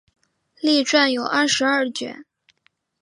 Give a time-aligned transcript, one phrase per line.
[0.59, 2.25] 列传有二十二卷。